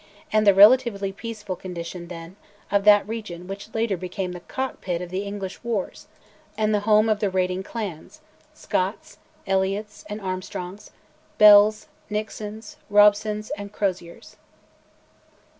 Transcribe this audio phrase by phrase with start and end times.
[0.33, 2.35] and the relatively peaceful condition, then,
[2.71, 6.07] of that region which later became the cockpit of the English wars,
[6.57, 8.19] and the home of the raiding clans,
[8.51, 10.89] Scotts, Elliots, and Armstrongs,
[11.37, 14.37] Bells, Nixons, Robsons, and Croziers.